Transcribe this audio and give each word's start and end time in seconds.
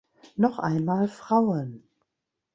Noch 0.35 0.57
einmal 0.57 1.07
Frauen. 1.07 1.83